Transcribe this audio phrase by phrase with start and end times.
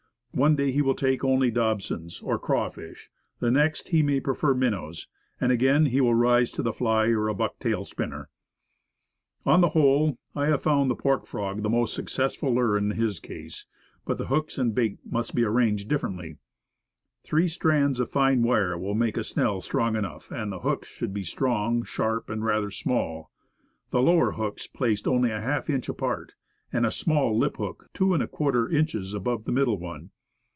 [0.33, 3.09] One day he will take only dobsons, or crawfish;
[3.41, 5.09] the next, he may prefer minnows,
[5.41, 8.27] and again, he will rise to the fly or a feathered spoon.
[9.45, 13.19] On the whole, I have found the pork frog the most successful lure in his
[13.19, 13.65] case;
[14.05, 16.37] but the hooks and bait must be arranged differently.
[17.25, 21.13] Three strands of fine wire will make a snell strong enough, and the hooks should
[21.13, 23.31] be strong, sharp and rather small,
[23.89, 26.35] the lower hooks placed only half an inch apart,
[26.71, 30.09] and a small lip hook two and a quarter inches above the middle one.